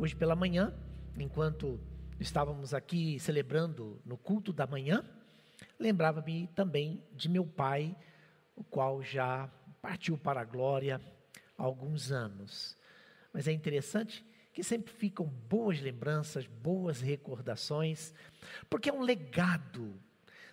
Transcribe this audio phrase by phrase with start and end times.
[0.00, 0.72] Hoje pela manhã,
[1.18, 1.78] enquanto
[2.18, 5.04] estávamos aqui celebrando no culto da manhã,
[5.78, 7.94] lembrava-me também de meu pai,
[8.56, 9.46] o qual já
[9.82, 10.98] partiu para a glória
[11.58, 12.78] há alguns anos.
[13.30, 14.24] Mas é interessante
[14.54, 18.14] que sempre ficam boas lembranças, boas recordações,
[18.70, 20.00] porque é um legado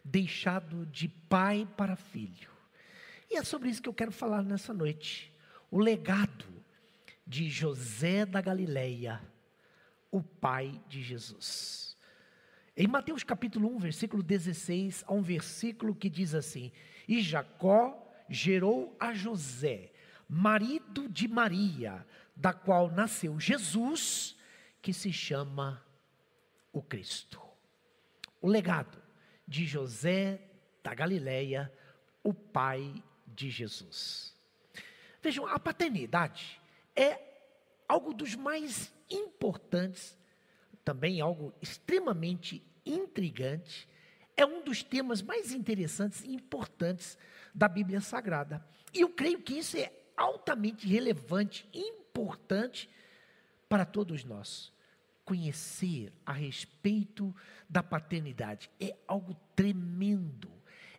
[0.03, 2.49] deixado de pai para filho.
[3.31, 5.33] E é sobre isso que eu quero falar nessa noite.
[5.71, 6.45] O legado
[7.25, 9.21] de José da Galileia
[10.11, 11.97] o pai de Jesus.
[12.75, 16.71] Em Mateus capítulo 1, versículo 16, há um versículo que diz assim:
[17.07, 19.91] E Jacó gerou a José,
[20.29, 22.05] marido de Maria,
[22.35, 24.37] da qual nasceu Jesus,
[24.81, 25.83] que se chama
[26.71, 27.41] o Cristo.
[28.39, 29.01] O legado
[29.47, 30.41] de José
[30.83, 31.73] da Galileia,
[32.23, 34.35] o pai de Jesus.
[35.21, 36.61] Vejam, a paternidade
[36.95, 37.19] é
[37.87, 40.17] algo dos mais importantes,
[40.83, 43.87] também algo extremamente intrigante,
[44.35, 47.17] é um dos temas mais interessantes e importantes
[47.53, 48.63] da Bíblia Sagrada.
[48.93, 52.89] E eu creio que isso é altamente relevante, importante
[53.67, 54.71] para todos nós.
[55.25, 57.35] Conhecer a respeito
[57.67, 60.49] da paternidade é algo tremendo,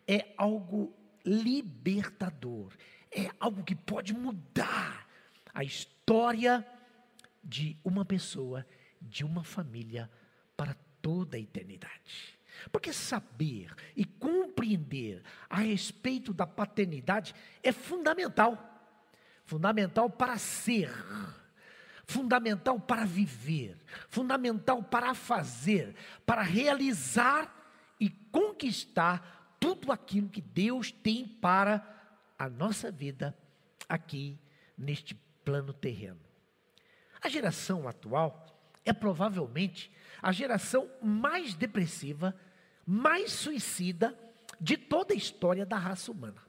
[0.06, 2.72] é algo libertador,
[3.10, 5.08] é algo que pode mudar
[5.54, 6.66] a história
[7.48, 8.66] de uma pessoa,
[9.00, 10.10] de uma família
[10.54, 12.38] para toda a eternidade.
[12.70, 18.66] Porque saber e compreender a respeito da paternidade é fundamental.
[19.44, 20.92] Fundamental para ser,
[22.04, 23.78] fundamental para viver,
[24.10, 27.54] fundamental para fazer, para realizar
[27.98, 31.82] e conquistar tudo aquilo que Deus tem para
[32.38, 33.34] a nossa vida
[33.88, 34.38] aqui
[34.76, 35.14] neste
[35.44, 36.27] plano terreno.
[37.20, 38.46] A geração atual
[38.84, 39.90] é provavelmente
[40.22, 42.34] a geração mais depressiva,
[42.86, 44.18] mais suicida
[44.60, 46.42] de toda a história da raça humana.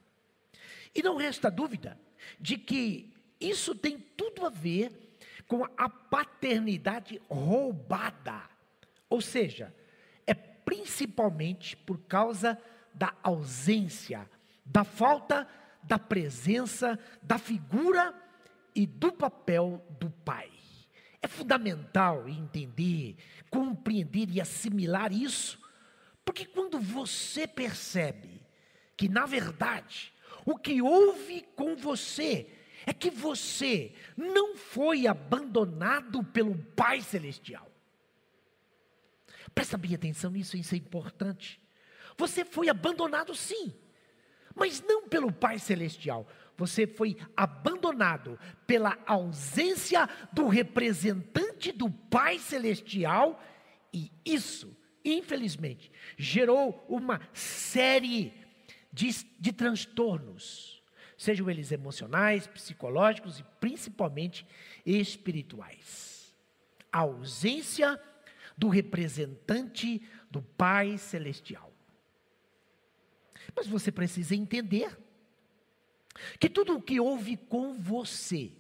[0.94, 2.00] E não resta dúvida
[2.40, 4.92] de que isso tem tudo a ver
[5.48, 8.42] com a paternidade roubada.
[9.10, 9.74] Ou seja,
[10.26, 12.60] é principalmente por causa
[12.94, 14.30] da ausência,
[14.66, 15.48] da falta
[15.84, 18.14] da presença, da figura
[18.76, 20.59] e do papel do pai.
[21.22, 23.16] É fundamental entender,
[23.50, 25.60] compreender e assimilar isso,
[26.24, 28.42] porque quando você percebe
[28.96, 30.14] que, na verdade,
[30.46, 32.48] o que houve com você
[32.86, 37.70] é que você não foi abandonado pelo Pai Celestial.
[39.54, 41.62] Presta bem atenção nisso, isso é importante.
[42.18, 43.74] Você foi abandonado sim,
[44.56, 46.28] mas não pelo Pai Celestial.
[46.60, 48.38] Você foi abandonado
[48.68, 53.42] pela ausência do representante do Pai Celestial,
[53.94, 58.34] e isso, infelizmente, gerou uma série
[58.92, 59.10] de,
[59.40, 60.84] de transtornos,
[61.18, 64.46] sejam eles emocionais, psicológicos e principalmente
[64.86, 66.36] espirituais.
[66.92, 67.98] A ausência
[68.58, 71.74] do representante do Pai Celestial.
[73.56, 75.09] Mas você precisa entender
[76.40, 78.52] que tudo o que houve com você,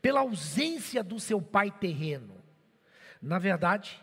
[0.00, 2.42] pela ausência do seu pai terreno,
[3.20, 4.02] na verdade,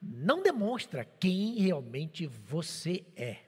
[0.00, 3.38] não demonstra quem realmente você é.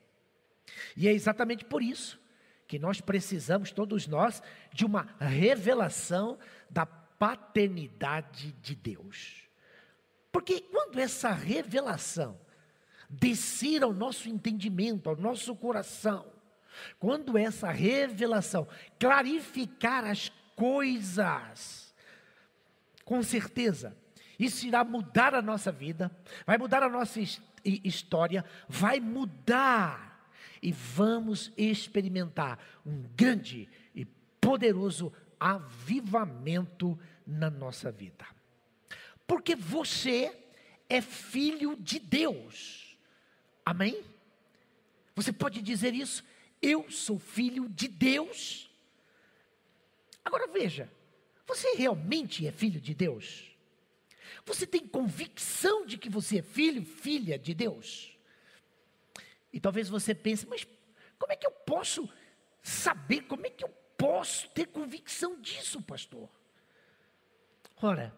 [0.97, 2.21] E é exatamente por isso
[2.67, 6.39] que nós precisamos, todos nós, de uma revelação
[6.69, 9.49] da paternidade de Deus.
[10.31, 12.39] Porque quando essa revelação
[13.09, 16.33] descer ao nosso entendimento, ao nosso coração,
[16.99, 18.67] quando essa revelação
[18.99, 21.95] clarificar as coisas,
[23.05, 23.97] com certeza,
[24.39, 26.11] isso irá mudar a nossa vida,
[26.47, 27.21] vai mudar a nossa
[27.65, 30.29] história, vai mudar
[30.63, 34.05] e vamos experimentar um grande e
[34.41, 38.27] poderoso avivamento na nossa vida.
[39.27, 40.37] Porque você
[40.89, 42.99] é filho de Deus.
[43.65, 44.03] Amém?
[45.15, 46.25] Você pode dizer isso?
[46.61, 48.71] Eu sou filho de Deus.
[50.25, 50.91] Agora veja,
[51.51, 53.51] Você realmente é filho de Deus?
[54.45, 58.17] Você tem convicção de que você é filho, filha de Deus?
[59.53, 60.65] E talvez você pense, mas
[61.19, 62.09] como é que eu posso
[62.63, 63.69] saber, como é que eu
[63.99, 66.31] posso ter convicção disso, pastor?
[67.83, 68.15] Ora,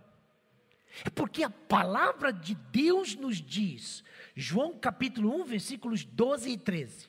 [1.04, 4.04] é porque a palavra de Deus nos diz,
[4.36, 7.08] João capítulo 1, versículos 12 e 13: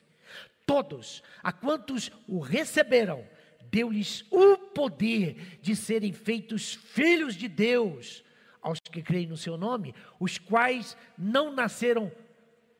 [0.66, 3.26] Todos, a quantos o receberam,
[3.70, 8.24] deu-lhes o poder de serem feitos filhos de Deus,
[8.62, 12.10] aos que creem no seu nome, os quais não nasceram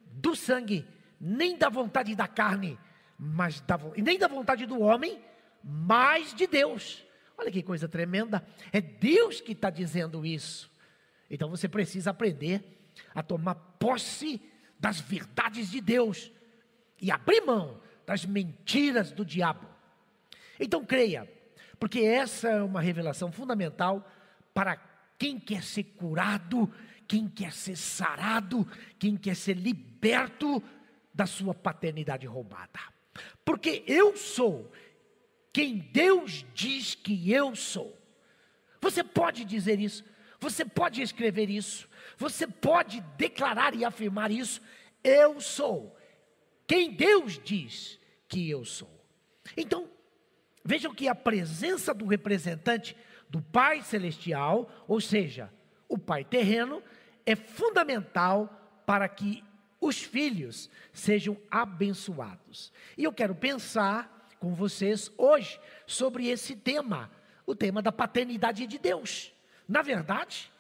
[0.07, 0.87] do sangue,
[1.21, 2.79] nem da vontade da carne,
[3.19, 5.23] mas da, nem da vontade do homem,
[5.63, 7.05] mas de Deus.
[7.37, 8.47] Olha que coisa tremenda.
[8.73, 10.71] É Deus que está dizendo isso.
[11.29, 12.63] Então você precisa aprender
[13.15, 14.41] a tomar posse
[14.79, 16.31] das verdades de Deus
[17.01, 19.67] e abrir mão das mentiras do diabo.
[20.59, 21.31] Então creia,
[21.79, 24.09] porque essa é uma revelação fundamental
[24.53, 24.77] para
[25.19, 26.73] quem quer ser curado,
[27.07, 28.67] quem quer ser sarado,
[28.99, 30.63] quem quer ser liberto
[31.13, 32.81] da sua paternidade roubada.
[33.45, 34.71] Porque eu sou
[35.53, 37.97] quem Deus diz que eu sou.
[38.81, 40.05] Você pode dizer isso,
[40.41, 41.89] você pode escrever isso,
[42.19, 44.61] você pode declarar e afirmar isso.
[45.03, 45.97] Eu sou
[46.67, 48.91] quem Deus diz que eu sou.
[49.57, 49.89] Então,
[50.65, 52.97] vejam que a presença do representante
[53.29, 55.53] do Pai Celestial, ou seja,
[55.89, 56.83] o Pai terreno,
[57.27, 59.43] é fundamental para que
[59.81, 62.73] os filhos sejam abençoados.
[62.97, 67.11] E eu quero pensar com vocês hoje sobre esse tema,
[67.47, 69.33] o tema da paternidade de Deus.
[69.69, 70.51] Na verdade,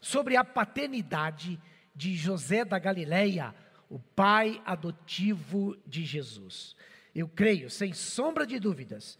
[0.00, 1.60] sobre a paternidade
[1.94, 3.54] de José da Galileia,
[3.88, 6.74] o pai adotivo de Jesus.
[7.14, 9.18] Eu creio, sem sombra de dúvidas,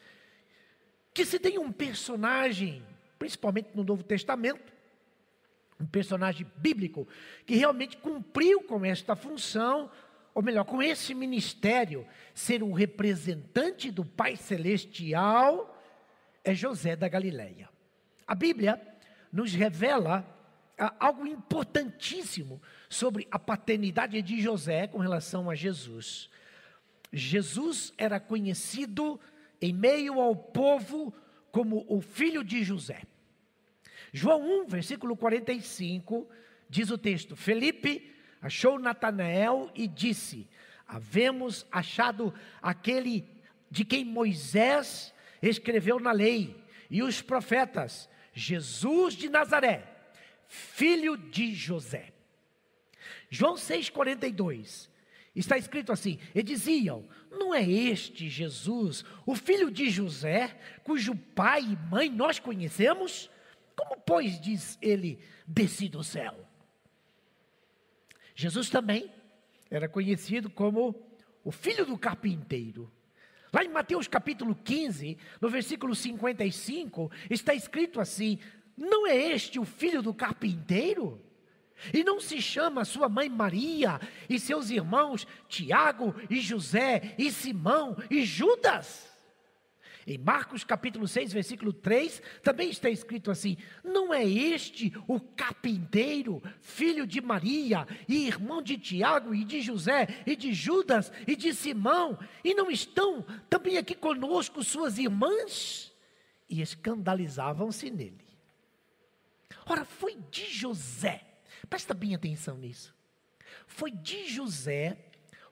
[1.14, 2.82] que se tem um personagem,
[3.18, 4.72] principalmente no Novo Testamento,
[5.80, 7.06] um personagem bíblico,
[7.44, 9.90] que realmente cumpriu com esta função,
[10.34, 15.74] ou melhor, com esse ministério, ser o representante do Pai Celestial,
[16.44, 17.68] é José da Galileia.
[18.26, 18.80] A Bíblia
[19.32, 20.35] nos revela
[20.78, 26.28] algo importantíssimo sobre a paternidade de José com relação a Jesus.
[27.12, 29.18] Jesus era conhecido
[29.60, 31.14] em meio ao povo
[31.50, 33.02] como o filho de José.
[34.12, 36.28] João 1, versículo 45,
[36.68, 40.48] diz o texto: Felipe achou Natanael e disse:
[40.86, 43.26] Havemos achado aquele
[43.70, 45.12] de quem Moisés
[45.42, 49.95] escreveu na lei e os profetas, Jesus de Nazaré,
[50.48, 52.12] filho de José.
[53.30, 54.88] João 6,42
[55.34, 61.62] está escrito assim: E diziam: Não é este Jesus, o filho de José, cujo pai
[61.62, 63.30] e mãe nós conhecemos?
[63.76, 66.34] Como, pois, diz ele, desci do céu?
[68.34, 69.10] Jesus também
[69.70, 70.94] era conhecido como
[71.44, 72.90] o filho do carpinteiro.
[73.52, 78.38] Lá em Mateus capítulo 15, no versículo 55, está escrito assim:
[78.76, 81.20] Não é este o filho do carpinteiro?
[81.92, 87.96] E não se chama sua mãe Maria e seus irmãos Tiago e José e Simão
[88.10, 89.06] e Judas?
[90.06, 96.40] Em Marcos capítulo 6, versículo 3, também está escrito assim: Não é este o carpinteiro,
[96.60, 101.52] filho de Maria, e irmão de Tiago, e de José, e de Judas, e de
[101.52, 105.92] Simão, e não estão também aqui conosco suas irmãs?
[106.48, 108.25] E escandalizavam-se nele.
[109.64, 111.24] Ora, foi de José,
[111.68, 112.94] presta bem atenção nisso.
[113.66, 114.98] Foi de José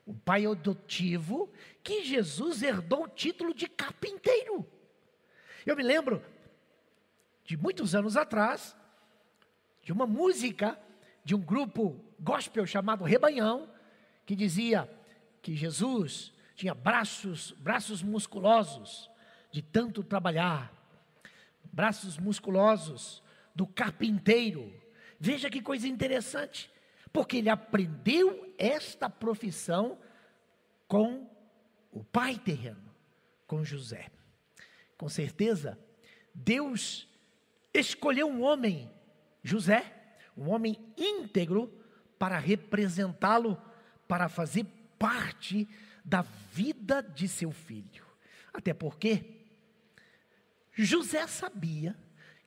[0.06, 1.50] o pai adotivo,
[1.82, 4.66] que Jesus herdou o título de carpinteiro.
[5.64, 6.22] Eu me lembro
[7.44, 8.76] de muitos anos atrás,
[9.82, 10.78] de uma música
[11.24, 13.68] de um grupo gospel chamado Rebanhão,
[14.26, 14.90] que dizia
[15.40, 19.10] que Jesus tinha braços, braços musculosos
[19.50, 20.72] de tanto trabalhar,
[21.72, 23.22] braços musculosos
[23.54, 24.73] do carpinteiro.
[25.18, 26.70] Veja que coisa interessante
[27.12, 29.99] porque ele aprendeu esta profissão
[30.88, 31.30] com
[31.92, 32.92] o pai terreno,
[33.46, 34.11] com José.
[34.99, 35.78] Com certeza,
[36.34, 37.08] Deus
[37.73, 38.90] escolheu um homem,
[39.42, 39.92] José,
[40.37, 41.73] um homem íntegro,
[42.18, 43.61] para representá-lo,
[44.08, 44.66] para fazer
[44.99, 45.68] parte
[46.04, 48.04] da vida de seu filho.
[48.52, 49.46] Até porque
[50.73, 51.96] José sabia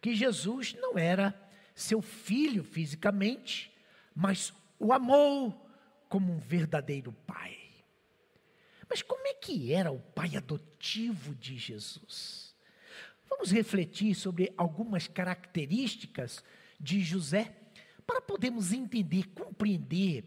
[0.01, 1.33] que Jesus não era
[1.75, 3.71] seu filho fisicamente,
[4.15, 5.69] mas o amou
[6.09, 7.57] como um verdadeiro pai.
[8.89, 12.47] Mas como é que era o pai adotivo de Jesus?
[13.37, 16.43] vamos refletir sobre algumas características
[16.79, 17.53] de José
[18.05, 20.25] para podermos entender, compreender.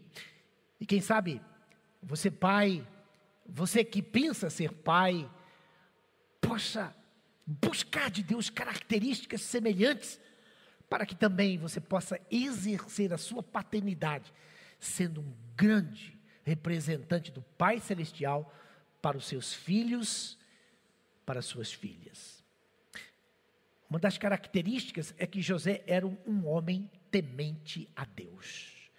[0.79, 1.41] E quem sabe,
[2.01, 2.87] você pai,
[3.45, 5.29] você que pensa ser pai,
[6.39, 6.95] possa
[7.45, 10.19] buscar de Deus características semelhantes
[10.89, 14.33] para que também você possa exercer a sua paternidade,
[14.79, 18.53] sendo um grande representante do Pai Celestial
[19.01, 20.37] para os seus filhos,
[21.25, 22.43] para as suas filhas.
[23.89, 28.89] Uma das características é que José era um homem temente a Deus.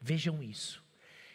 [0.00, 0.82] Vejam isso.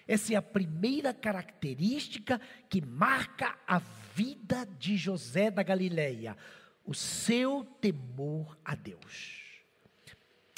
[0.08, 3.80] Essa é a primeira característica que marca a
[4.14, 6.38] vida de José da Galileia,
[6.86, 9.42] o seu temor a Deus.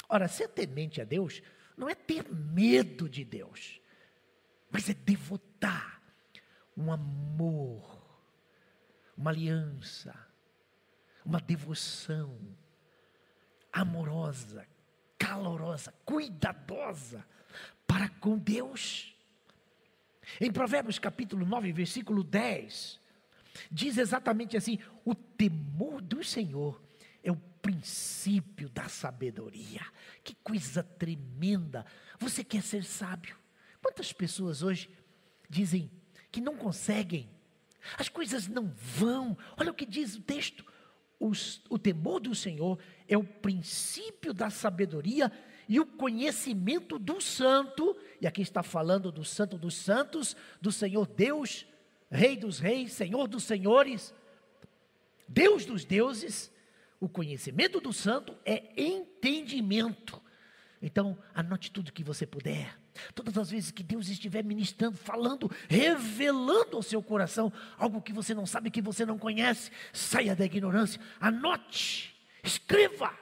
[0.08, 1.42] Ora, ser temente a Deus
[1.76, 3.80] não é ter medo de Deus,
[4.70, 6.02] mas é devotar
[6.76, 8.20] um amor,
[9.16, 10.14] uma aliança,
[11.24, 12.38] uma devoção
[13.72, 14.66] amorosa,
[15.18, 17.26] calorosa, cuidadosa
[17.86, 19.15] para com Deus.
[20.40, 23.00] Em Provérbios capítulo 9, versículo 10,
[23.70, 26.82] diz exatamente assim: o temor do Senhor
[27.22, 29.82] é o princípio da sabedoria.
[30.22, 31.84] Que coisa tremenda!
[32.18, 33.36] Você quer ser sábio?
[33.82, 34.90] Quantas pessoas hoje
[35.48, 35.90] dizem
[36.30, 37.28] que não conseguem?
[37.98, 39.36] As coisas não vão.
[39.56, 40.64] Olha o que diz o texto.
[41.18, 42.78] Os, o temor do Senhor
[43.08, 45.32] é o princípio da sabedoria
[45.68, 51.06] e o conhecimento do santo, e aqui está falando do santo dos santos, do Senhor
[51.06, 51.66] Deus,
[52.10, 54.14] Rei dos reis, Senhor dos senhores,
[55.28, 56.52] Deus dos deuses,
[57.00, 60.22] o conhecimento do santo é entendimento.
[60.80, 62.78] Então, anote tudo que você puder.
[63.14, 68.34] Todas as vezes que Deus estiver ministrando, falando, revelando ao seu coração algo que você
[68.34, 73.12] não sabe, que você não conhece, saia da ignorância, anote, escreva,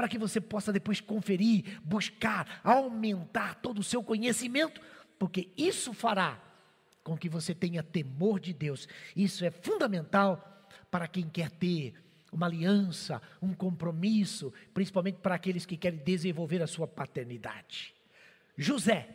[0.00, 4.80] para que você possa depois conferir, buscar, aumentar todo o seu conhecimento,
[5.18, 6.42] porque isso fará
[7.04, 8.88] com que você tenha temor de Deus.
[9.14, 11.92] Isso é fundamental para quem quer ter
[12.32, 17.94] uma aliança, um compromisso, principalmente para aqueles que querem desenvolver a sua paternidade.
[18.56, 19.06] José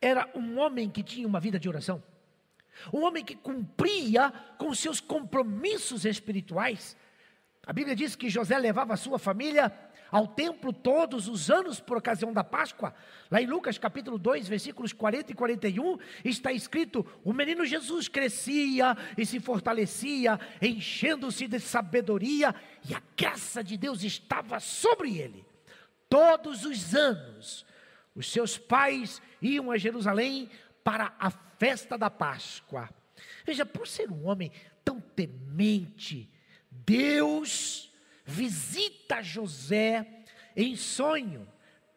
[0.00, 2.02] era um homem que tinha uma vida de oração,
[2.90, 6.96] um homem que cumpria com seus compromissos espirituais.
[7.66, 9.72] A Bíblia diz que José levava a sua família
[10.10, 12.94] ao templo todos os anos por ocasião da Páscoa.
[13.30, 18.96] Lá em Lucas capítulo 2, versículos 40 e 41, está escrito: O menino Jesus crescia
[19.16, 22.54] e se fortalecia, enchendo-se de sabedoria,
[22.88, 25.44] e a graça de Deus estava sobre ele.
[26.08, 27.66] Todos os anos,
[28.14, 30.48] os seus pais iam a Jerusalém
[30.84, 32.88] para a festa da Páscoa.
[33.44, 34.52] Veja, por ser um homem
[34.84, 36.30] tão temente,
[36.86, 37.92] Deus
[38.24, 40.24] visita José
[40.56, 41.46] em sonho,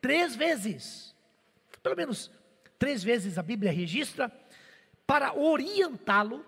[0.01, 1.15] três vezes.
[1.82, 2.32] Pelo menos
[2.77, 4.32] três vezes a Bíblia registra,
[5.06, 6.46] para orientá-lo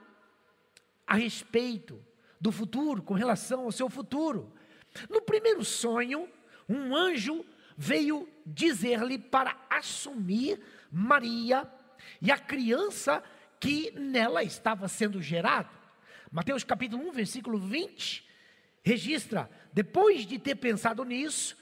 [1.08, 2.04] a respeito
[2.40, 4.54] do futuro, com relação ao seu futuro.
[5.10, 6.30] No primeiro sonho,
[6.68, 7.46] um anjo
[7.78, 10.60] veio dizer-lhe para assumir
[10.92, 11.70] Maria
[12.22, 13.24] e a criança
[13.60, 15.70] que nela estava sendo gerado.
[16.32, 18.29] Mateus capítulo 1, versículo 20,
[18.90, 21.56] registra: depois de ter pensado nisso,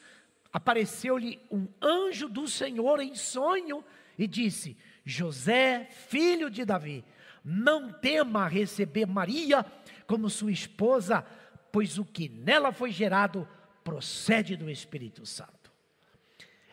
[0.52, 3.84] apareceu-lhe um anjo do Senhor em sonho
[4.18, 7.04] e disse: José, filho de Davi,
[7.44, 9.66] não tema receber Maria
[10.06, 11.26] como sua esposa,
[11.72, 13.48] pois o que nela foi gerado
[13.84, 15.72] procede do Espírito Santo.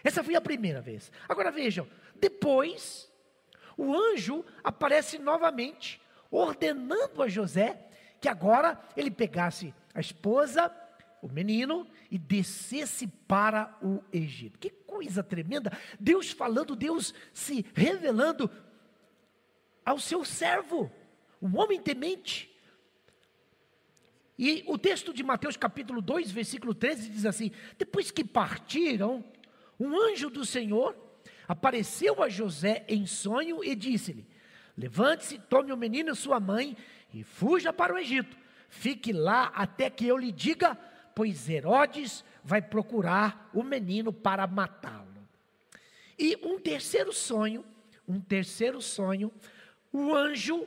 [0.03, 1.11] Essa foi a primeira vez.
[1.29, 3.11] Agora vejam, depois
[3.77, 7.89] o anjo aparece novamente, ordenando a José
[8.21, 10.75] que agora ele pegasse a esposa,
[11.23, 14.59] o menino, e descesse para o Egito.
[14.59, 15.73] Que coisa tremenda!
[15.99, 18.51] Deus falando, Deus se revelando
[19.85, 20.91] ao seu servo,
[21.41, 22.51] um homem temente.
[24.37, 29.25] E o texto de Mateus capítulo 2, versículo 13 diz assim: Depois que partiram,
[29.79, 30.97] um anjo do Senhor
[31.47, 34.27] apareceu a José em sonho e disse-lhe:
[34.77, 36.77] Levante-se, tome o menino e sua mãe
[37.13, 38.44] e fuja para o Egito
[38.75, 40.77] Fique lá até que eu lhe diga,
[41.15, 45.07] pois Herodes vai procurar o menino para matá-lo.
[46.19, 47.65] E um terceiro sonho,
[48.07, 49.33] um terceiro sonho,
[49.93, 50.67] o anjo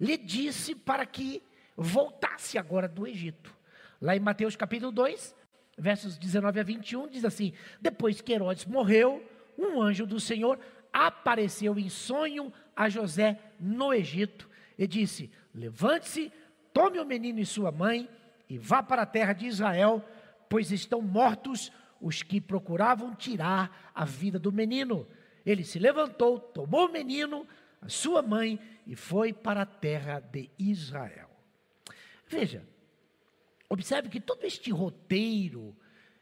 [0.00, 1.42] lhe disse para que
[1.76, 3.54] voltasse agora do Egito.
[4.00, 5.34] Lá em Mateus capítulo 2,
[5.76, 10.58] versos 19 a 21, diz assim: Depois que Herodes morreu, um anjo do Senhor
[10.92, 14.48] apareceu em sonho a José no Egito
[14.78, 16.32] e disse: Levante-se,
[16.74, 18.10] Tome o menino e sua mãe
[18.50, 20.04] e vá para a terra de Israel,
[20.48, 25.06] pois estão mortos os que procuravam tirar a vida do menino.
[25.46, 27.46] Ele se levantou, tomou o menino,
[27.80, 31.30] a sua mãe, e foi para a terra de Israel.
[32.26, 32.66] Veja,
[33.68, 35.76] observe que todo este roteiro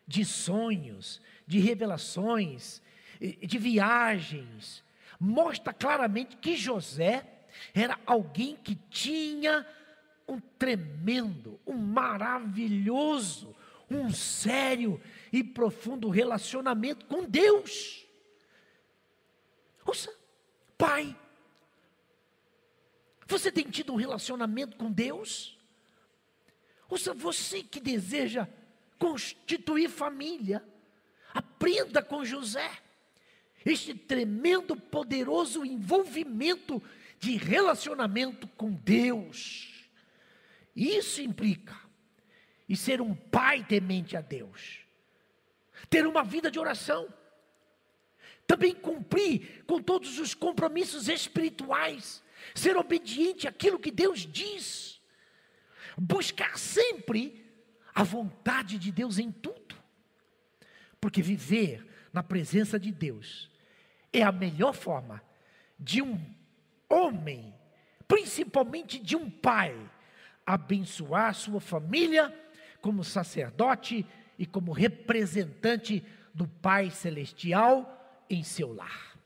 [0.06, 2.82] de sonhos, de revelações,
[3.21, 4.85] de viagens,
[5.18, 7.25] mostra claramente que José
[7.73, 9.66] era alguém que tinha
[10.26, 13.55] um tremendo, um maravilhoso,
[13.91, 15.00] um sério
[15.33, 18.07] e profundo relacionamento com Deus.
[19.85, 20.12] Ouça,
[20.79, 21.17] pai,
[23.26, 25.59] você tem tido um relacionamento com Deus?
[26.88, 28.49] Ouça, você que deseja
[28.99, 30.64] constituir família,
[31.35, 32.71] aprenda com José
[33.64, 36.83] este tremendo, poderoso envolvimento
[37.19, 39.72] de relacionamento com Deus.
[40.75, 41.76] Isso implica
[42.69, 44.81] e ser um pai temente a Deus,
[45.91, 47.12] ter uma vida de oração,
[48.47, 52.23] também cumprir com todos os compromissos espirituais,
[52.55, 55.00] ser obediente àquilo que Deus diz,
[55.97, 57.45] buscar sempre
[57.95, 59.76] a vontade de Deus em tudo,
[61.00, 63.50] porque viver na presença de Deus
[64.12, 65.23] é a melhor forma
[65.79, 66.19] de um
[66.88, 67.55] homem,
[68.07, 69.75] principalmente de um pai,
[70.47, 72.35] abençoar sua família
[72.81, 74.05] como sacerdote
[74.39, 79.17] e como representante do Pai Celestial em seu lar.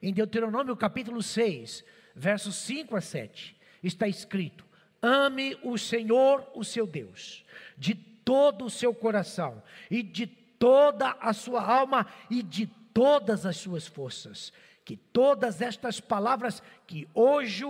[0.00, 4.64] Em Deuteronômio capítulo 6, versos 5 a 7, está escrito:
[5.02, 7.44] Ame o Senhor, o seu Deus,
[7.76, 13.56] de todo o seu coração e de toda a sua alma e de todas as
[13.56, 14.52] suas forças.
[14.84, 17.64] Que todas estas palavras que hoje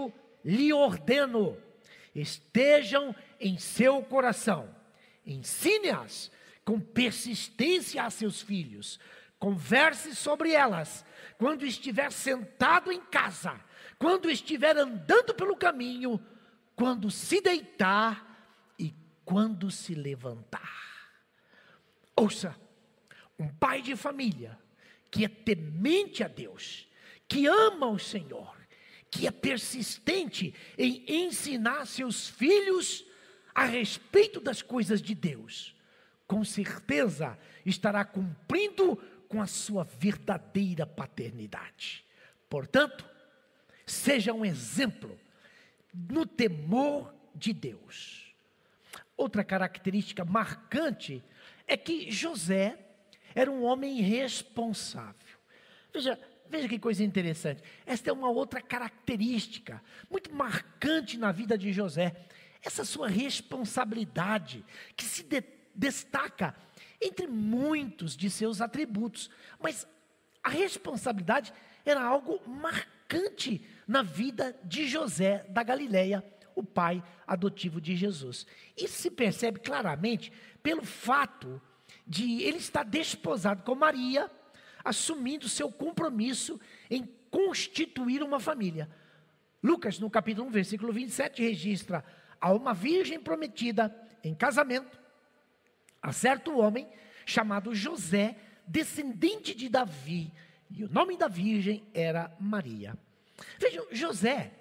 [0.45, 1.57] lhe ordeno
[2.15, 4.75] estejam em seu coração.
[5.27, 6.31] Ensine-as
[6.65, 8.99] com persistência a seus filhos.
[9.39, 11.05] Converse sobre elas
[11.37, 13.61] quando estiver sentado em casa,
[13.99, 16.25] quando estiver andando pelo caminho,
[16.75, 20.85] quando se deitar e quando se levantar.
[22.17, 22.57] Ouça,
[23.39, 24.59] um pai de família
[25.11, 26.89] que é temente a Deus,
[27.29, 28.54] que ama o Senhor,
[29.15, 33.07] que é persistente em ensinar seus filhos
[33.55, 35.77] a respeito das coisas de Deus,
[36.27, 38.97] com certeza estará cumprindo
[39.29, 42.05] com a sua verdadeira paternidade.
[42.49, 43.09] Portanto,
[43.87, 45.17] seja um exemplo
[45.93, 48.35] no temor de Deus.
[49.17, 51.23] Outra característica marcante
[51.69, 52.77] é que José
[53.33, 55.39] era um homem responsável.
[55.93, 57.63] Veja, veja que coisa interessante.
[57.87, 62.15] Esta é uma outra característica muito marcante na vida de José.
[62.63, 64.65] Essa sua responsabilidade
[64.97, 65.43] que se de,
[65.75, 66.55] destaca
[67.01, 69.31] entre muitos de seus atributos,
[69.61, 69.87] mas
[70.43, 71.53] a responsabilidade
[71.85, 78.47] era algo marcante na vida de José da Galileia, o pai adotivo de Jesus.
[78.77, 81.61] Isso se percebe claramente pelo fato
[82.07, 84.31] de ele estar desposado com Maria,
[84.85, 88.89] assumindo seu compromisso em constituir uma família.
[89.63, 92.05] Lucas, no capítulo 1, versículo 27, registra
[92.41, 95.01] a uma virgem prometida em casamento
[96.03, 96.87] a certo homem
[97.25, 100.31] chamado José, descendente de Davi,
[100.71, 102.97] e o nome da virgem era Maria.
[103.59, 104.53] Vejam, José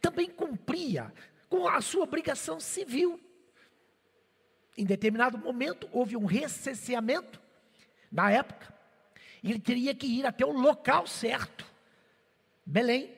[0.00, 1.12] também cumpria
[1.48, 3.18] com a sua obrigação civil
[4.80, 7.38] em determinado momento houve um recenseamento
[8.10, 8.72] na época,
[9.48, 11.64] ele teria que ir até o local certo,
[12.64, 13.10] Belém,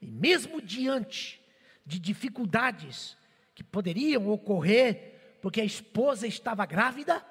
[0.00, 1.40] e mesmo diante
[1.84, 3.16] de dificuldades
[3.54, 7.24] que poderiam ocorrer, porque a esposa estava grávida,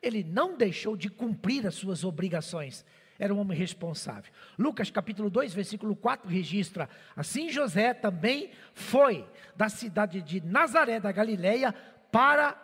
[0.00, 2.84] ele não deixou de cumprir as suas obrigações.
[3.18, 4.32] Era um homem responsável.
[4.58, 11.12] Lucas capítulo 2, versículo 4 registra: Assim José também foi da cidade de Nazaré da
[11.12, 11.72] Galileia
[12.10, 12.56] para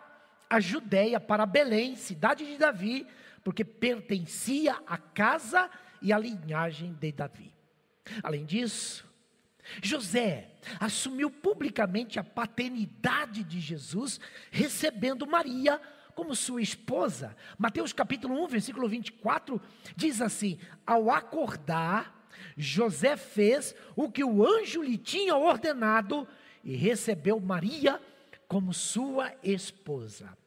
[0.49, 3.07] a Judéia para Belém, cidade de Davi,
[3.43, 5.69] porque pertencia à casa
[6.01, 7.53] e à linhagem de Davi.
[8.23, 9.05] Além disso,
[9.81, 14.19] José assumiu publicamente a paternidade de Jesus,
[14.51, 15.79] recebendo Maria
[16.15, 17.35] como sua esposa.
[17.57, 19.61] Mateus capítulo 1, versículo 24
[19.95, 26.27] diz assim: Ao acordar, José fez o que o anjo lhe tinha ordenado
[26.63, 28.01] e recebeu Maria
[28.47, 30.37] como sua esposa.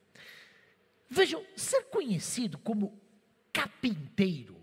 [1.12, 2.98] Vejam, ser conhecido como
[3.52, 4.56] capinteiro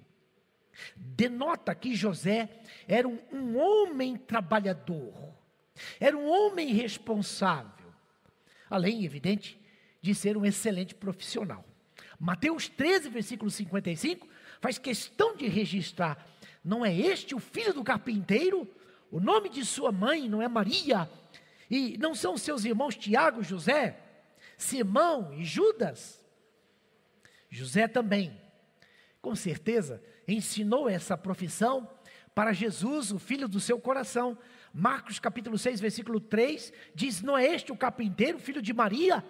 [0.96, 2.50] denota que José
[2.88, 5.14] era um, um homem trabalhador,
[6.00, 7.94] era um homem responsável.
[8.68, 9.62] Além, evidente,
[10.02, 11.64] de ser um excelente profissional.
[12.20, 14.28] Mateus 13, versículo 55,
[14.60, 16.28] faz questão de registrar:
[16.66, 18.68] não é este o filho do carpinteiro?
[19.12, 21.08] O nome de sua mãe não é Maria?
[21.70, 24.00] E não são seus irmãos Tiago, José,
[24.58, 26.19] Simão e Judas?
[27.50, 28.40] José também,
[29.22, 31.90] com certeza, ensinou essa profissão
[32.36, 34.38] para Jesus, o filho do seu coração.
[34.74, 39.26] Marcos capítulo 6, versículo 3 diz: Não é este o carpinteiro, filho de Maria?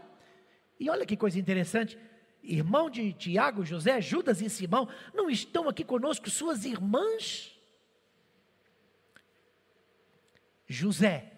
[0.79, 1.97] E olha que coisa interessante,
[2.43, 7.57] irmão de Tiago, José, Judas e Simão, não estão aqui conosco suas irmãs?
[10.67, 11.33] José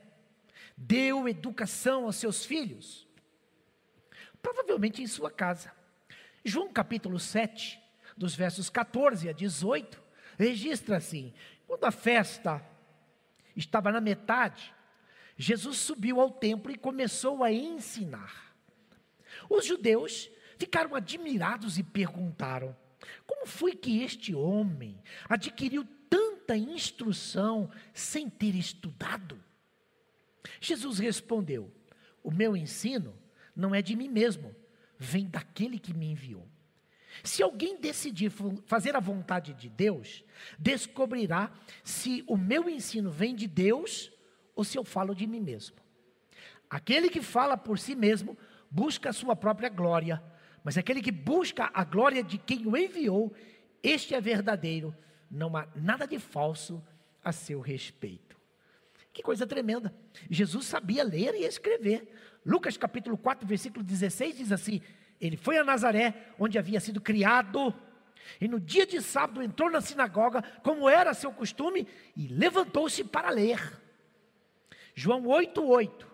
[0.75, 3.07] deu educação aos seus filhos,
[4.41, 5.71] provavelmente em sua casa.
[6.43, 7.79] João capítulo 7,
[8.17, 10.01] dos versos 14 a 18,
[10.37, 11.33] registra assim:
[11.67, 12.63] quando a festa
[13.55, 14.73] estava na metade,
[15.37, 18.53] Jesus subiu ao templo e começou a ensinar.
[19.49, 22.75] Os judeus ficaram admirados e perguntaram:
[23.25, 29.41] como foi que este homem adquiriu tanta instrução sem ter estudado?
[30.59, 31.71] Jesus respondeu:
[32.23, 33.15] O meu ensino
[33.55, 34.55] não é de mim mesmo,
[35.03, 36.47] vem daquele que me enviou.
[37.23, 38.31] Se alguém decidir
[38.65, 40.23] fazer a vontade de Deus,
[40.59, 41.51] descobrirá
[41.83, 44.11] se o meu ensino vem de Deus
[44.55, 45.75] ou se eu falo de mim mesmo.
[46.69, 48.37] Aquele que fala por si mesmo
[48.69, 50.23] busca a sua própria glória,
[50.63, 53.33] mas aquele que busca a glória de quem o enviou,
[53.81, 54.95] este é verdadeiro,
[55.31, 56.81] não há nada de falso
[57.23, 58.39] a seu respeito.
[59.11, 59.93] Que coisa tremenda.
[60.29, 62.07] Jesus sabia ler e escrever.
[62.45, 64.81] Lucas capítulo 4, versículo 16 diz assim:
[65.19, 67.73] Ele foi a Nazaré, onde havia sido criado,
[68.39, 73.29] e no dia de sábado entrou na sinagoga, como era seu costume, e levantou-se para
[73.29, 73.79] ler.
[74.93, 76.11] João 8, 8.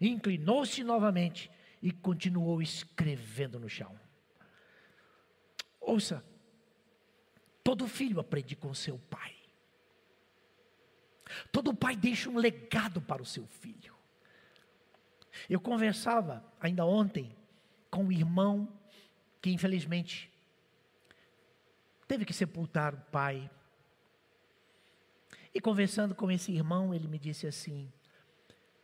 [0.00, 1.50] Inclinou-se novamente
[1.82, 3.98] e continuou escrevendo no chão.
[5.80, 6.24] Ouça,
[7.62, 9.34] todo filho aprende com seu pai.
[11.52, 13.99] Todo pai deixa um legado para o seu filho.
[15.48, 17.34] Eu conversava ainda ontem
[17.90, 18.68] com um irmão
[19.40, 20.30] que infelizmente
[22.06, 23.50] teve que sepultar o pai.
[25.54, 27.90] E conversando com esse irmão, ele me disse assim: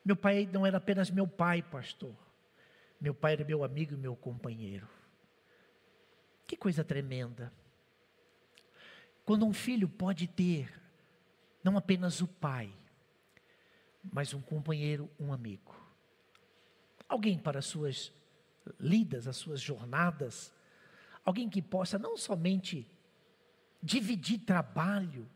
[0.04, 2.14] Meu pai não era apenas meu pai, pastor.
[3.00, 4.88] Meu pai era meu amigo e meu companheiro.
[6.46, 7.52] Que coisa tremenda.
[9.24, 10.72] Quando um filho pode ter
[11.62, 12.72] não apenas o pai,
[14.12, 15.74] mas um companheiro, um amigo.
[17.08, 18.12] Alguém para as suas
[18.80, 20.52] lidas, as suas jornadas,
[21.24, 22.90] alguém que possa não somente
[23.82, 25.28] dividir trabalho,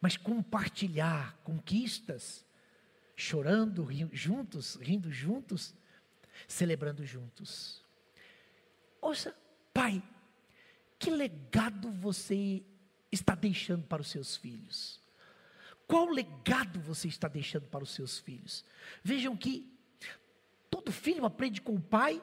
[0.00, 2.44] mas compartilhar conquistas,
[3.16, 5.74] chorando rindo juntos, rindo juntos,
[6.46, 7.82] celebrando juntos.
[9.00, 9.34] Ouça,
[9.72, 10.02] pai,
[10.98, 12.62] que legado você
[13.10, 15.00] está deixando para os seus filhos?
[15.86, 18.64] Qual legado você está deixando para os seus filhos?
[19.02, 19.73] Vejam que
[20.84, 22.22] todo filho aprende com o pai,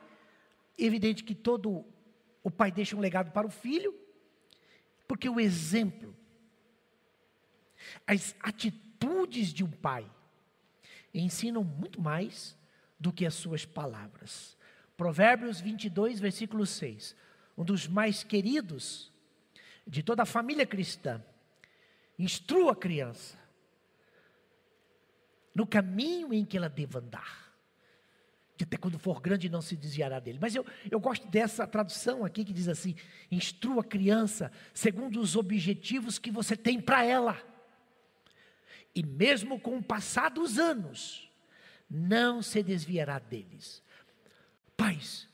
[0.78, 1.84] evidente que todo
[2.44, 3.94] o pai deixa um legado para o filho,
[5.08, 6.16] porque o exemplo,
[8.06, 10.10] as atitudes de um pai
[11.12, 12.56] ensinam muito mais
[13.00, 14.56] do que as suas palavras.
[14.96, 17.16] Provérbios 22, versículo 6.
[17.58, 19.12] Um dos mais queridos
[19.88, 21.22] de toda a família cristã.
[22.18, 23.40] Instrua a criança
[25.56, 27.51] no caminho em que ela deva andar.
[28.62, 30.38] Que até quando for grande não se desviará dele.
[30.40, 32.96] Mas eu, eu gosto dessa tradução aqui que diz assim:
[33.32, 37.42] instrua a criança segundo os objetivos que você tem para ela.
[38.94, 41.28] E mesmo com o passar dos anos,
[41.90, 43.82] não se desviará deles.
[44.78, 45.28] Pais,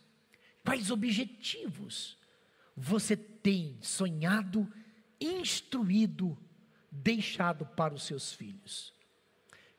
[0.64, 2.18] quais objetivos
[2.78, 4.72] você tem sonhado,
[5.20, 6.38] instruído,
[6.90, 8.94] deixado para os seus filhos?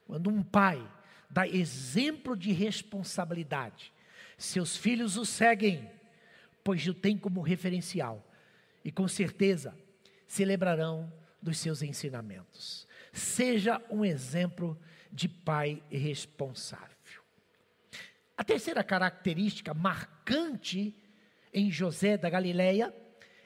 [0.05, 0.87] Quando um pai
[1.29, 3.93] dá exemplo de responsabilidade,
[4.37, 5.91] seus filhos o seguem,
[6.63, 8.25] pois o tem como referencial,
[8.85, 9.77] e com certeza
[10.27, 11.13] se lembrarão
[11.43, 12.87] dos seus ensinamentos.
[13.13, 14.79] Seja um exemplo
[15.11, 17.23] de pai responsável.
[18.37, 20.95] A terceira característica marcante
[21.53, 22.95] em José da Galileia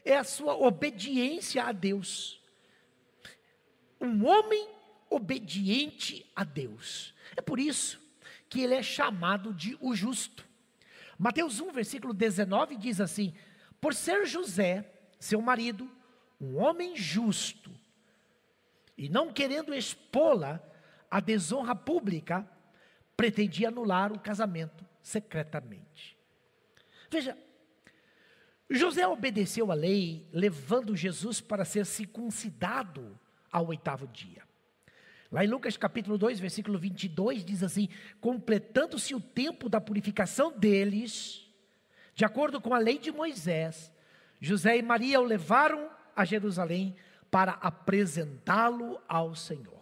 [0.05, 2.42] é a sua obediência a Deus.
[4.01, 4.68] Um homem
[5.14, 7.14] obediente a Deus.
[7.37, 8.01] É por isso
[8.48, 10.46] que ele é chamado de o justo.
[11.18, 13.35] Mateus 1, versículo 19 diz assim:
[13.81, 15.90] Por ser José, seu marido,
[16.40, 17.70] um homem justo,
[18.96, 20.61] e não querendo expô-la
[21.11, 22.48] à desonra pública,
[23.16, 26.16] pretendia anular o casamento secretamente.
[27.11, 27.37] Veja,
[28.68, 33.18] José obedeceu à lei, levando Jesus para ser circuncidado
[33.51, 34.41] ao oitavo dia.
[35.33, 37.88] Lá em Lucas capítulo 2, versículo 22, diz assim:
[38.21, 41.51] Completando-se o tempo da purificação deles,
[42.14, 43.90] de acordo com a lei de Moisés,
[44.38, 46.95] José e Maria o levaram a Jerusalém
[47.31, 49.81] para apresentá-lo ao Senhor.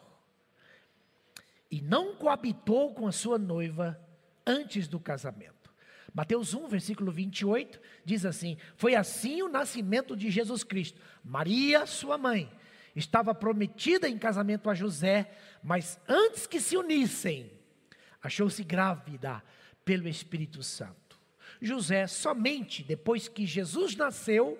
[1.68, 4.00] E não coabitou com a sua noiva
[4.46, 5.72] antes do casamento.
[6.14, 11.00] Mateus 1, versículo 28, diz assim: Foi assim o nascimento de Jesus Cristo.
[11.24, 12.48] Maria, sua mãe,
[12.94, 15.30] estava prometida em casamento a José,
[15.62, 17.50] mas antes que se unissem,
[18.22, 19.42] achou-se grávida
[19.84, 21.18] pelo Espírito Santo.
[21.60, 24.58] José, somente depois que Jesus nasceu,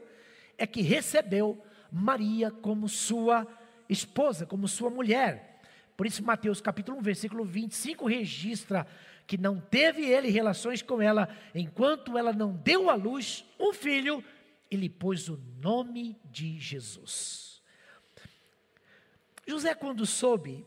[0.56, 3.46] é que recebeu Maria como sua
[3.88, 5.60] esposa, como sua mulher.
[5.96, 8.86] Por isso, Mateus capítulo 1, versículo 25 registra
[9.26, 14.24] que não teve ele relações com ela enquanto ela não deu à luz um filho
[14.70, 17.49] e lhe pôs o nome de Jesus.
[19.46, 20.66] José, quando soube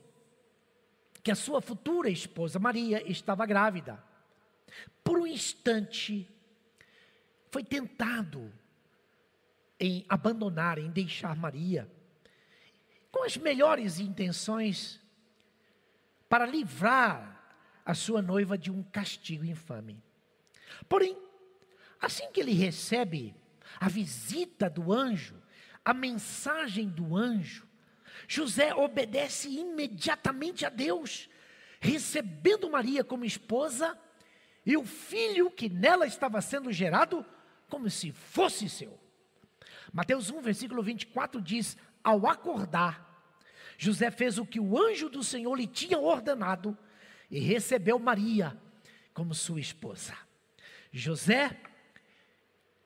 [1.21, 4.03] que a sua futura esposa Maria estava grávida,
[5.03, 6.29] por um instante
[7.49, 8.51] foi tentado
[9.79, 11.89] em abandonar, em deixar Maria,
[13.11, 14.99] com as melhores intenções
[16.27, 17.33] para livrar
[17.85, 20.01] a sua noiva de um castigo infame.
[20.89, 21.17] Porém,
[22.01, 23.35] assim que ele recebe
[23.79, 25.35] a visita do anjo,
[25.85, 27.67] a mensagem do anjo,
[28.27, 31.29] José obedece imediatamente a Deus,
[31.79, 33.97] recebendo Maria como esposa
[34.65, 37.25] e o filho que nela estava sendo gerado
[37.69, 38.99] como se fosse seu.
[39.91, 43.13] Mateus 1, versículo 24 diz: Ao acordar,
[43.77, 46.77] José fez o que o anjo do Senhor lhe tinha ordenado
[47.29, 48.57] e recebeu Maria
[49.13, 50.15] como sua esposa.
[50.91, 51.59] José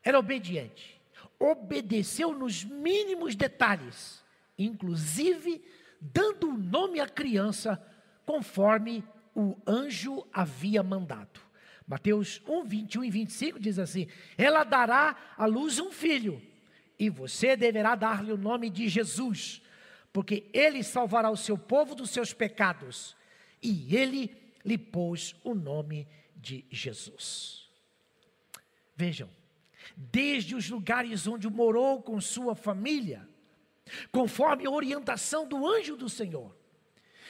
[0.03, 1.01] era obediente,
[1.37, 4.23] obedeceu nos mínimos detalhes,
[4.57, 5.61] inclusive
[5.99, 7.81] dando o nome à criança
[8.25, 9.03] conforme
[9.35, 11.39] o anjo havia mandado.
[11.87, 16.41] Mateus 1, 21 e 25 diz assim: Ela dará à luz um filho,
[16.99, 19.61] e você deverá dar-lhe o nome de Jesus,
[20.11, 23.15] porque ele salvará o seu povo dos seus pecados
[23.61, 27.69] e ele lhe pôs o nome de Jesus.
[28.95, 29.29] Vejam,
[29.95, 33.27] desde os lugares onde morou com sua família,
[34.11, 36.55] conforme a orientação do anjo do Senhor,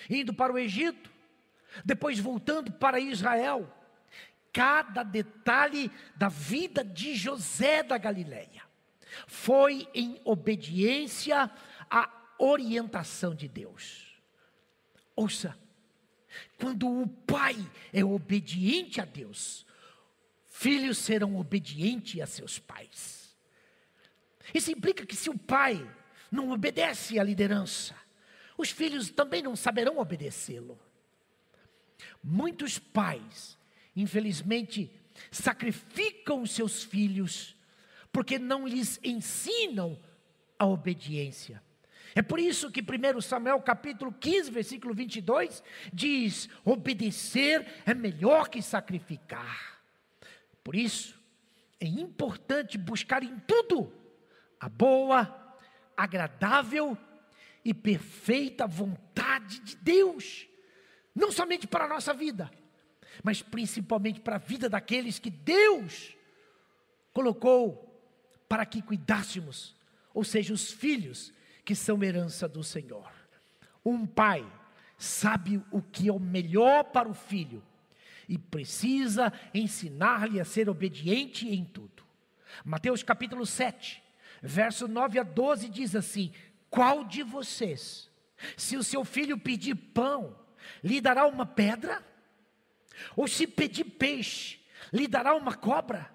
[0.09, 1.11] indo para o Egito,
[1.83, 3.71] depois voltando para Israel,
[4.51, 8.63] cada detalhe da vida de José da Galileia
[9.25, 11.49] foi em obediência
[11.89, 14.19] à orientação de Deus.
[15.15, 15.57] Ouça,
[16.59, 17.55] quando o pai
[17.91, 19.65] é obediente a Deus,
[20.49, 23.35] filhos serão obedientes a seus pais.
[24.53, 25.87] Isso implica que se o pai
[26.31, 27.95] não obedece à liderança,
[28.57, 30.79] os filhos também não saberão obedecê-lo.
[32.23, 33.57] Muitos pais,
[33.95, 34.91] infelizmente,
[35.31, 37.55] sacrificam seus filhos
[38.11, 39.99] porque não lhes ensinam
[40.57, 41.61] a obediência.
[42.15, 45.61] É por isso que 1 Samuel capítulo 15, versículo 22
[45.93, 49.79] diz: obedecer é melhor que sacrificar.
[50.63, 51.19] Por isso,
[51.79, 53.93] é importante buscar em tudo
[54.59, 55.46] a boa,
[55.97, 56.95] agradável
[57.65, 60.47] e perfeita vontade de Deus,
[61.13, 62.49] não somente para a nossa vida,
[63.23, 66.15] mas principalmente para a vida daqueles que Deus
[67.11, 67.83] colocou
[68.47, 69.75] para que cuidássemos,
[70.13, 71.33] ou seja, os filhos
[71.65, 73.11] que são herança do Senhor.
[73.83, 74.45] Um pai
[74.97, 77.63] sabe o que é o melhor para o filho
[78.27, 82.03] e precisa ensinar-lhe a ser obediente em tudo.
[82.63, 84.01] Mateus capítulo 7,
[84.47, 86.31] verso 9 a 12 diz assim:
[86.69, 88.09] Qual de vocês,
[88.55, 90.35] se o seu filho pedir pão,
[90.83, 92.03] lhe dará uma pedra?
[93.15, 94.59] Ou se pedir peixe,
[94.91, 96.09] lhe dará uma cobra?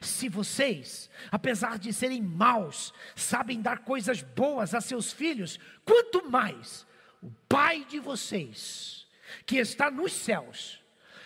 [0.00, 6.86] Se vocês, apesar de serem maus, sabem dar coisas boas a seus filhos, quanto mais
[7.22, 9.06] o Pai de vocês,
[9.46, 10.82] que está nos céus,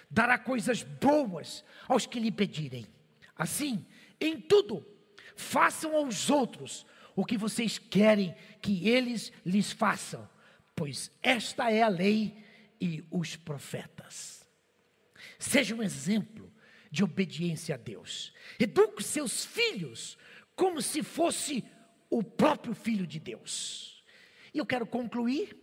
[0.08, 2.86] dará coisas boas aos que lhe pedirem.
[3.36, 3.84] Assim,
[4.20, 4.86] em tudo,
[5.42, 10.28] façam aos outros o que vocês querem que eles lhes façam,
[10.74, 12.42] pois esta é a lei
[12.81, 14.48] e os profetas.
[15.38, 16.52] Seja um exemplo
[16.90, 18.33] de obediência a Deus.
[18.59, 20.16] Eduque seus filhos
[20.55, 21.64] como se fosse
[22.09, 24.05] o próprio filho de Deus.
[24.52, 25.57] E eu quero concluir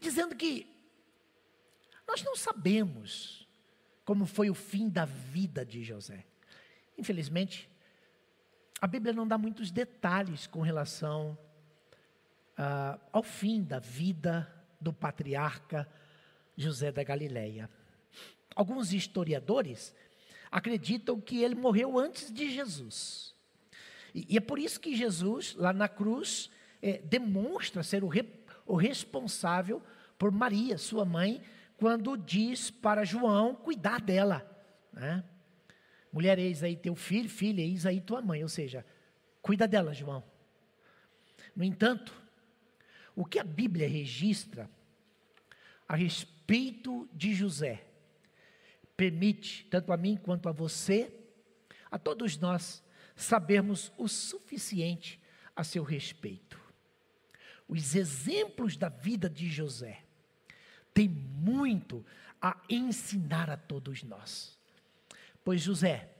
[0.00, 0.66] dizendo que
[2.06, 3.48] nós não sabemos
[4.04, 6.24] como foi o fim da vida de José.
[6.98, 7.70] Infelizmente,
[8.80, 11.38] a Bíblia não dá muitos detalhes com relação
[12.58, 15.88] uh, ao fim da vida do patriarca
[16.56, 17.70] José da Galileia.
[18.54, 19.94] Alguns historiadores
[20.50, 23.34] acreditam que ele morreu antes de Jesus.
[24.14, 26.50] E, e é por isso que Jesus, lá na cruz,
[26.82, 28.28] é, demonstra ser o, re,
[28.66, 29.82] o responsável
[30.18, 31.40] por Maria, sua mãe,
[31.76, 34.44] quando diz para João cuidar dela.
[34.92, 35.24] Né?
[36.12, 38.42] Mulher, eis aí teu filho, filha, eis aí tua mãe.
[38.42, 38.84] Ou seja,
[39.42, 40.22] cuida dela, João.
[41.54, 42.12] No entanto,
[43.14, 44.70] o que a Bíblia registra
[45.86, 47.84] a respeito de José
[48.96, 51.12] permite, tanto a mim quanto a você,
[51.90, 52.82] a todos nós,
[53.14, 55.20] sabermos o suficiente
[55.54, 56.60] a seu respeito.
[57.68, 60.02] Os exemplos da vida de José
[60.92, 62.04] têm muito
[62.40, 64.57] a ensinar a todos nós.
[65.48, 66.14] Pois José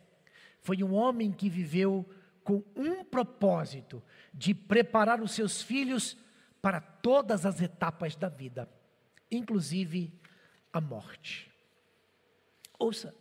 [0.63, 2.09] foi um homem que viveu
[2.43, 6.17] com um propósito de preparar os seus filhos
[6.63, 8.67] para todas as etapas da vida,
[9.31, 10.19] inclusive
[10.73, 11.53] a morte.
[12.79, 13.15] Ouça,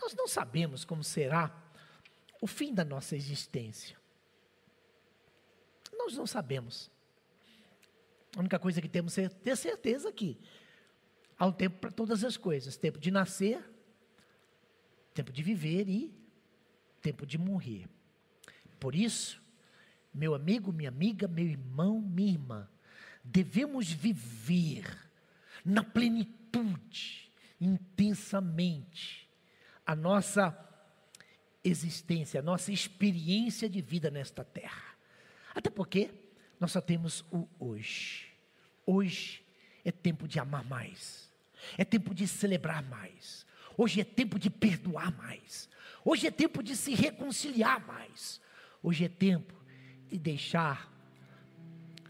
[0.00, 1.60] nós não sabemos como será
[2.40, 3.98] o fim da nossa existência.
[5.92, 6.88] Nós não sabemos.
[8.36, 10.38] A única coisa que temos é ter certeza que
[11.36, 13.60] há um tempo para todas as coisas: tempo de nascer,
[15.20, 16.14] tempo de viver e
[17.02, 17.86] tempo de morrer.
[18.78, 19.38] Por isso,
[20.14, 22.68] meu amigo, minha amiga, meu irmão, minha irmã,
[23.22, 24.86] devemos viver
[25.62, 27.30] na plenitude,
[27.60, 29.28] intensamente,
[29.84, 30.56] a nossa
[31.62, 34.96] existência, a nossa experiência de vida nesta terra.
[35.54, 36.10] Até porque
[36.58, 38.32] nós só temos o hoje.
[38.86, 39.44] Hoje
[39.84, 41.30] é tempo de amar mais,
[41.76, 43.44] é tempo de celebrar mais,
[43.82, 45.66] hoje é tempo de perdoar mais,
[46.04, 48.38] hoje é tempo de se reconciliar mais,
[48.82, 49.54] hoje é tempo
[50.06, 50.92] de deixar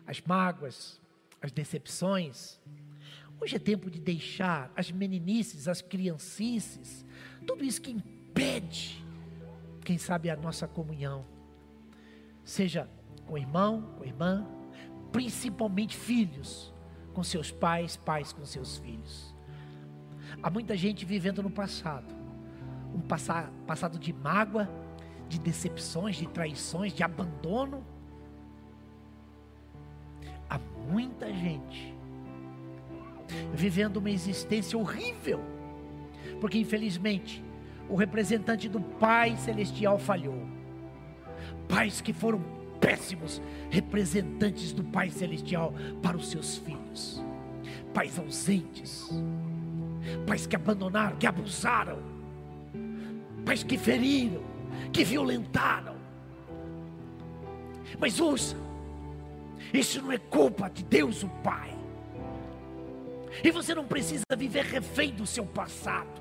[0.04, 1.00] as mágoas,
[1.40, 2.58] as decepções.
[3.40, 7.06] Hoje é tempo de deixar as meninices, as criancices,
[7.46, 9.02] tudo isso que impede,
[9.84, 11.24] quem sabe, a nossa comunhão.
[12.44, 12.90] Seja
[13.24, 14.46] com irmão, com irmã,
[15.12, 16.74] principalmente filhos,
[17.14, 19.29] com seus pais, pais com seus filhos.
[20.42, 22.14] Há muita gente vivendo no passado,
[22.94, 23.00] um
[23.66, 24.68] passado de mágoa,
[25.28, 27.84] de decepções, de traições, de abandono.
[30.48, 30.58] Há
[30.90, 31.94] muita gente
[33.54, 35.40] vivendo uma existência horrível,
[36.40, 37.44] porque infelizmente
[37.88, 40.48] o representante do Pai Celestial falhou.
[41.68, 42.42] Pais que foram
[42.80, 47.22] péssimos representantes do Pai Celestial para os seus filhos,
[47.92, 49.10] pais ausentes,
[50.26, 51.98] pais que abandonaram, que abusaram,
[53.44, 54.42] pais que feriram,
[54.92, 55.96] que violentaram.
[57.98, 58.56] Mas ouça,
[59.72, 61.74] isso não é culpa de Deus o Pai.
[63.44, 66.20] E você não precisa viver refém do seu passado.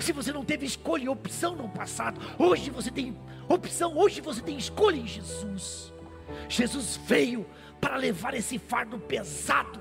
[0.00, 3.16] Se você não teve escolha e opção no passado, hoje você tem
[3.48, 5.92] opção, hoje você tem escolha em Jesus.
[6.48, 7.46] Jesus veio
[7.80, 9.80] para levar esse fardo pesado,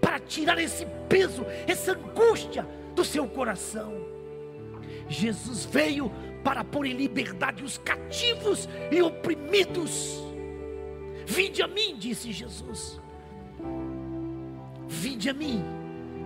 [0.00, 3.92] para tirar esse peso, essa angústia do seu coração.
[5.08, 6.10] Jesus veio
[6.44, 10.18] para pôr em liberdade os cativos e oprimidos.
[11.26, 13.00] Vinde a mim, disse Jesus.
[14.88, 15.62] Vinde a mim,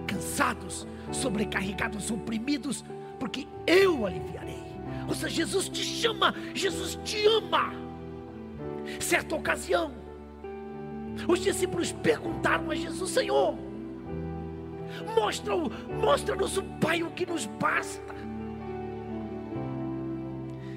[0.06, 2.84] cansados, sobrecarregados, oprimidos,
[3.18, 4.62] porque eu aliviarei.
[5.08, 7.72] Ou seja, Jesus te chama, Jesus te ama.
[9.00, 9.92] Certa ocasião,
[11.28, 13.56] os discípulos perguntaram a Jesus: Senhor,
[15.14, 18.14] mostra-nos mostra o Pai o que nos basta.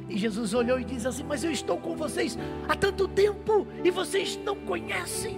[0.09, 3.91] E Jesus olhou e disse assim: Mas eu estou com vocês há tanto tempo e
[3.91, 5.37] vocês não conhecem.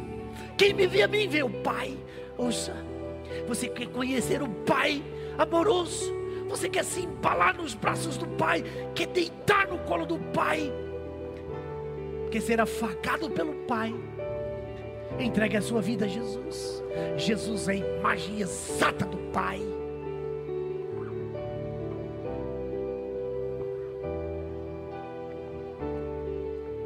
[0.58, 1.98] Quem me vê a mim vê o Pai.
[2.38, 2.76] Ouça,
[3.48, 5.04] você quer conhecer o Pai
[5.38, 6.14] amoroso?
[6.50, 8.64] Você quer se empalar nos braços do Pai?
[8.96, 10.72] Quer deitar no colo do Pai?
[12.32, 13.94] Quer ser afagado pelo Pai?
[15.18, 16.84] Entregue a sua vida a Jesus.
[17.18, 19.62] Jesus é a imagem exata do Pai.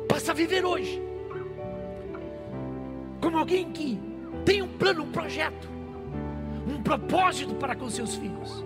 [0.08, 1.02] Passa a viver hoje
[3.20, 4.00] como alguém que
[4.46, 5.74] tem um plano, um projeto
[6.68, 8.66] um propósito para com seus filhos,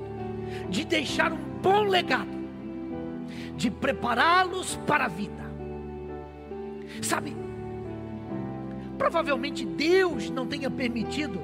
[0.69, 2.37] de deixar um bom legado,
[3.55, 5.47] de prepará-los para a vida.
[7.01, 7.35] Sabe,
[8.97, 11.39] provavelmente Deus não tenha permitido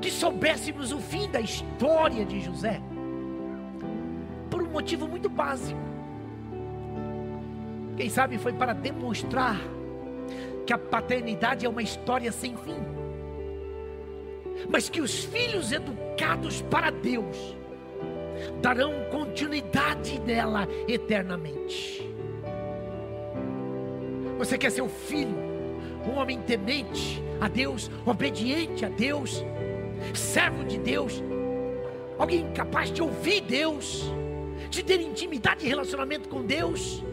[0.00, 2.80] que soubéssemos o fim da história de José,
[4.50, 5.80] por um motivo muito básico.
[7.96, 9.60] Quem sabe foi para demonstrar
[10.66, 12.76] que a paternidade é uma história sem fim,
[14.68, 17.56] mas que os filhos educados para Deus
[18.60, 22.11] darão continuidade nela eternamente.
[24.42, 25.36] Você quer ser o filho,
[26.04, 29.44] um homem temente a Deus, obediente a Deus,
[30.12, 31.22] servo de Deus,
[32.18, 34.02] alguém capaz de ouvir Deus,
[34.68, 37.04] de ter intimidade e relacionamento com Deus?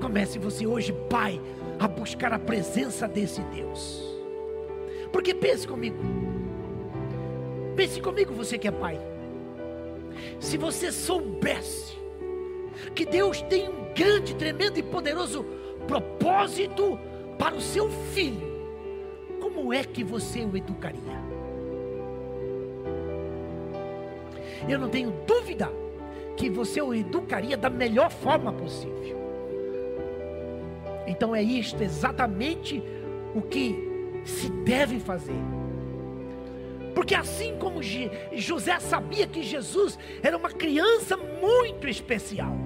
[0.00, 1.40] Comece você hoje, pai,
[1.78, 4.02] a buscar a presença desse Deus.
[5.12, 6.02] Porque pense comigo.
[7.76, 9.00] Pense comigo, você que é pai.
[10.40, 11.96] Se você soubesse
[12.96, 15.46] que Deus tem um grande, tremendo e poderoso
[16.24, 16.98] propósito
[17.38, 18.54] para o seu filho,
[19.42, 21.22] como é que você o educaria?
[24.66, 25.70] Eu não tenho dúvida
[26.34, 29.18] que você o educaria da melhor forma possível.
[31.06, 32.82] Então é isto exatamente
[33.34, 33.76] o que
[34.24, 35.36] se deve fazer.
[36.94, 37.82] Porque assim como
[38.32, 42.56] José sabia que Jesus era uma criança muito especial,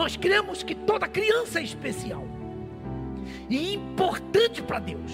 [0.00, 2.24] nós cremos que toda criança é especial
[3.50, 5.12] e importante para Deus,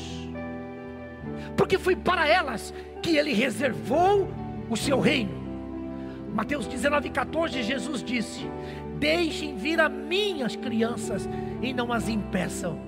[1.56, 2.72] porque foi para elas
[3.02, 4.28] que ele reservou
[4.70, 5.32] o seu reino.
[6.32, 8.48] Mateus 19,14, Jesus disse:
[8.96, 11.28] Deixem vir a mim as crianças
[11.60, 12.78] e não as impeçam,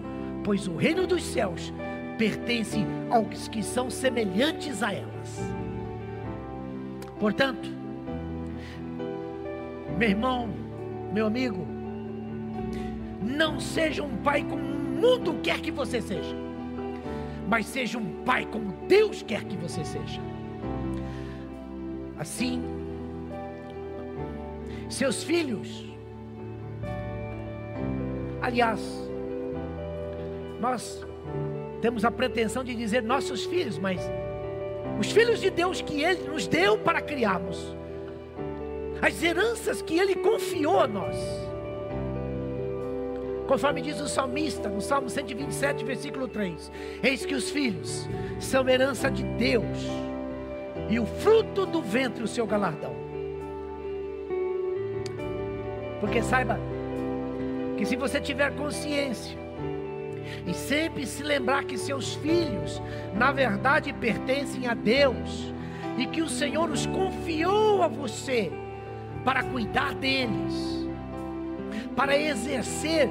[0.45, 1.75] pois o reino dos céus
[2.17, 5.41] pertence aos que são semelhantes a elas.
[7.19, 7.69] Portanto,
[9.99, 10.49] meu irmão,
[11.13, 11.78] meu amigo,
[13.23, 16.35] não seja um pai como o mundo quer que você seja,
[17.49, 20.21] mas seja um pai como Deus quer que você seja.
[22.19, 22.63] Assim,
[24.89, 25.85] seus filhos,
[28.43, 28.81] aliás,
[30.61, 31.07] nós
[31.81, 34.01] temos a pretensão de dizer nossos filhos, mas
[34.99, 37.77] os filhos de Deus que Ele nos deu para criarmos,
[39.01, 41.17] as heranças que Ele confiou a nós.
[43.49, 46.71] Conforme diz o salmista, no Salmo 127, versículo 3:
[47.03, 48.07] Eis que os filhos
[48.39, 49.79] são herança de Deus,
[50.91, 52.95] e o fruto do ventre o seu galardão.
[55.99, 56.61] Porque saiba
[57.79, 59.39] que se você tiver consciência
[60.47, 62.83] e sempre se lembrar que seus filhos,
[63.15, 65.55] na verdade, pertencem a Deus
[65.97, 68.53] e que o Senhor os confiou a você
[69.25, 70.87] para cuidar deles,
[71.97, 73.09] para exercer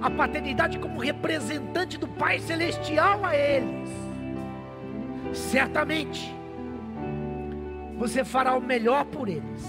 [0.00, 3.88] a paternidade como representante do Pai Celestial a eles.
[5.32, 6.34] Certamente,
[7.96, 9.66] você fará o melhor por eles.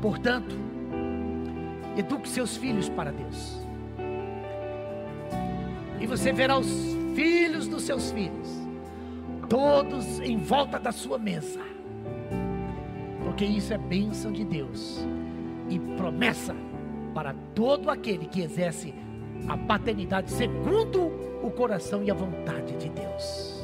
[0.00, 0.56] Portanto,
[1.96, 3.60] eduque seus filhos para Deus
[6.00, 8.48] e você verá os filhos dos seus filhos,
[9.48, 11.60] todos em volta da sua mesa,
[13.22, 15.06] porque isso é bênção de Deus
[15.68, 16.56] e promessa
[17.14, 18.94] para todo aquele que exerce
[19.48, 21.06] a paternidade segundo
[21.42, 23.60] o coração e a vontade de Deus.